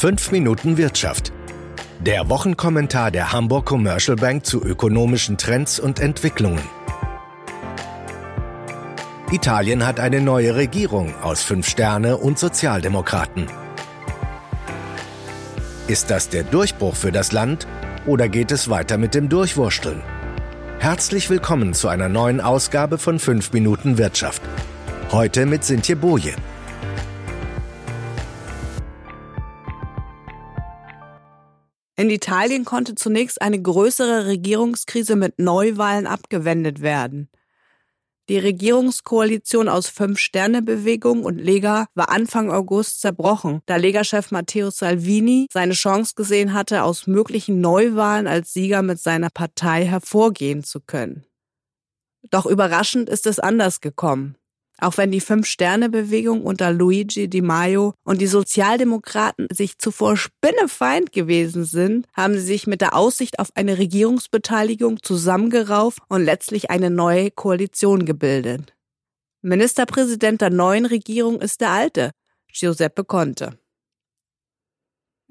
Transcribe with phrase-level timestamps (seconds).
[0.00, 1.30] 5 Minuten Wirtschaft.
[1.98, 6.62] Der Wochenkommentar der Hamburg Commercial Bank zu ökonomischen Trends und Entwicklungen.
[9.30, 13.46] Italien hat eine neue Regierung aus Fünf Sterne und Sozialdemokraten.
[15.86, 17.66] Ist das der Durchbruch für das Land
[18.06, 20.00] oder geht es weiter mit dem Durchwursteln?
[20.78, 24.40] Herzlich willkommen zu einer neuen Ausgabe von 5 Minuten Wirtschaft.
[25.12, 26.32] Heute mit Sintje Boje.
[32.00, 37.28] In Italien konnte zunächst eine größere Regierungskrise mit Neuwahlen abgewendet werden.
[38.30, 45.74] Die Regierungskoalition aus Fünf-Sterne-Bewegung und Lega war Anfang August zerbrochen, da Lega-Chef Matteo Salvini seine
[45.74, 51.26] Chance gesehen hatte, aus möglichen Neuwahlen als Sieger mit seiner Partei hervorgehen zu können.
[52.30, 54.38] Doch überraschend ist es anders gekommen.
[54.80, 61.64] Auch wenn die Fünf-Sterne-Bewegung unter Luigi Di Maio und die Sozialdemokraten sich zuvor spinnefeind gewesen
[61.64, 67.30] sind, haben sie sich mit der Aussicht auf eine Regierungsbeteiligung zusammengerauft und letztlich eine neue
[67.30, 68.74] Koalition gebildet.
[69.42, 72.10] Ministerpräsident der neuen Regierung ist der alte,
[72.50, 73.58] Giuseppe Conte.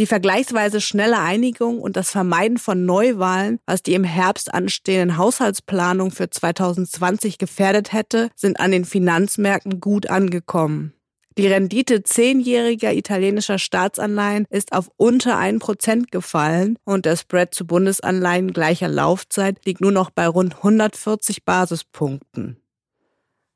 [0.00, 6.10] Die vergleichsweise schnelle Einigung und das Vermeiden von Neuwahlen, was die im Herbst anstehenden Haushaltsplanung
[6.10, 10.94] für 2020 gefährdet hätte, sind an den Finanzmärkten gut angekommen.
[11.36, 17.66] Die Rendite zehnjähriger italienischer Staatsanleihen ist auf unter ein Prozent gefallen und der Spread zu
[17.66, 22.56] Bundesanleihen gleicher Laufzeit liegt nur noch bei rund 140 Basispunkten.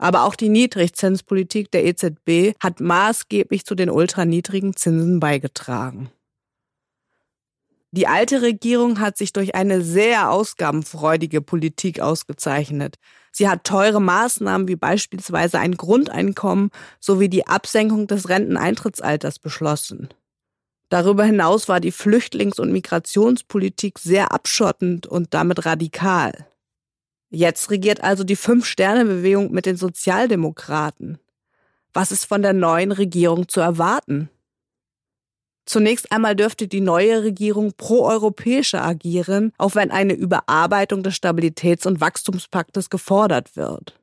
[0.00, 6.12] Aber auch die Niedrigzinspolitik der EZB hat maßgeblich zu den ultraniedrigen Zinsen beigetragen.
[7.90, 12.96] Die alte Regierung hat sich durch eine sehr ausgabenfreudige Politik ausgezeichnet.
[13.32, 20.08] Sie hat teure Maßnahmen wie beispielsweise ein Grundeinkommen sowie die Absenkung des Renteneintrittsalters beschlossen.
[20.90, 26.46] Darüber hinaus war die Flüchtlings- und Migrationspolitik sehr abschottend und damit radikal.
[27.30, 31.18] Jetzt regiert also die Fünf-Sterne-Bewegung mit den Sozialdemokraten.
[31.92, 34.30] Was ist von der neuen Regierung zu erwarten?
[35.68, 42.00] Zunächst einmal dürfte die neue Regierung proeuropäischer agieren, auch wenn eine Überarbeitung des Stabilitäts- und
[42.00, 44.00] Wachstumspaktes gefordert wird.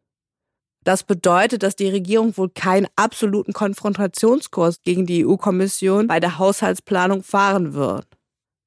[0.83, 7.23] Das bedeutet, dass die Regierung wohl keinen absoluten Konfrontationskurs gegen die EU-Kommission bei der Haushaltsplanung
[7.23, 8.05] fahren wird.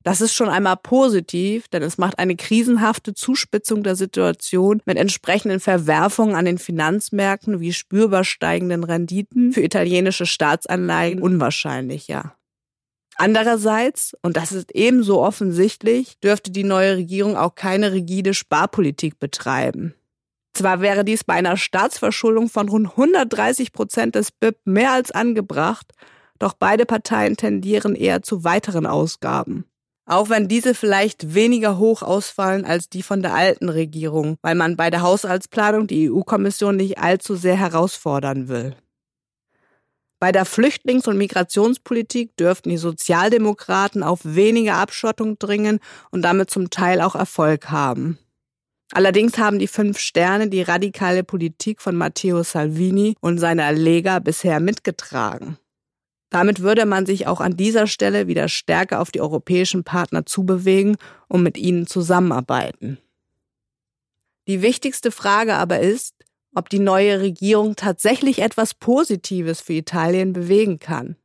[0.03, 5.61] Das ist schon einmal positiv, denn es macht eine krisenhafte Zuspitzung der Situation mit entsprechenden
[5.61, 12.35] Verwerfungen an den Finanzmärkten wie spürbar steigenden Renditen für italienische Staatsanleihen unwahrscheinlicher.
[13.21, 19.95] Andererseits, und das ist ebenso offensichtlich, dürfte die neue Regierung auch keine rigide Sparpolitik betreiben.
[20.55, 25.93] Zwar wäre dies bei einer Staatsverschuldung von rund 130 Prozent des BIP mehr als angebracht,
[26.39, 29.65] doch beide Parteien tendieren eher zu weiteren Ausgaben.
[30.06, 34.77] Auch wenn diese vielleicht weniger hoch ausfallen als die von der alten Regierung, weil man
[34.77, 38.77] bei der Haushaltsplanung die EU-Kommission nicht allzu sehr herausfordern will.
[40.21, 45.79] Bei der Flüchtlings- und Migrationspolitik dürften die Sozialdemokraten auf weniger Abschottung dringen
[46.11, 48.19] und damit zum Teil auch Erfolg haben.
[48.91, 54.61] Allerdings haben die fünf Sterne die radikale Politik von Matteo Salvini und seiner Lega bisher
[54.61, 55.59] mitgetragen.
[56.31, 60.97] Damit würde man sich auch an dieser Stelle wieder stärker auf die europäischen Partner zubewegen
[61.29, 62.99] und mit ihnen zusammenarbeiten.
[64.47, 66.15] Die wichtigste Frage aber ist,
[66.55, 71.17] ob die neue Regierung tatsächlich etwas Positives für Italien bewegen kann.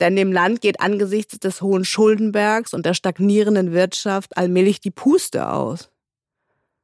[0.00, 5.50] Denn dem Land geht angesichts des hohen Schuldenbergs und der stagnierenden Wirtschaft allmählich die Puste
[5.50, 5.90] aus.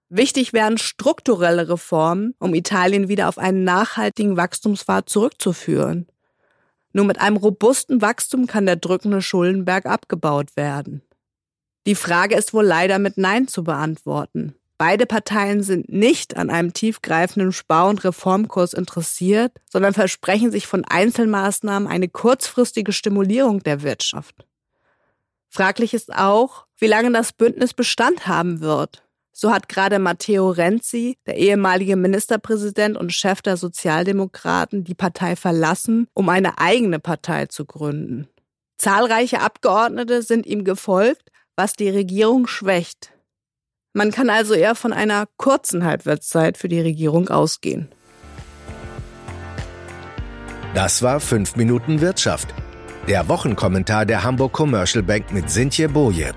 [0.09, 6.07] Wichtig wären strukturelle Reformen, um Italien wieder auf einen nachhaltigen Wachstumspfad zurückzuführen.
[6.93, 11.03] Nur mit einem robusten Wachstum kann der drückende Schuldenberg abgebaut werden.
[11.87, 14.55] Die Frage ist wohl leider mit Nein zu beantworten.
[14.79, 20.85] Beide Parteien sind nicht an einem tiefgreifenden Spar- und Reformkurs interessiert, sondern versprechen sich von
[20.85, 24.47] Einzelmaßnahmen eine kurzfristige Stimulierung der Wirtschaft.
[25.49, 29.03] Fraglich ist auch, wie lange das Bündnis Bestand haben wird.
[29.33, 36.09] So hat gerade Matteo Renzi, der ehemalige Ministerpräsident und Chef der Sozialdemokraten, die Partei verlassen,
[36.13, 38.29] um eine eigene Partei zu gründen.
[38.79, 43.16] Zahlreiche Abgeordnete sind ihm gefolgt, was die Regierung schwächt.
[43.97, 47.89] Man kann also eher von einer kurzen Halbwertszeit für die Regierung ausgehen.
[50.75, 52.53] Das war 5 Minuten Wirtschaft.
[53.09, 56.35] Der Wochenkommentar der Hamburg Commercial Bank mit Sintje Boje.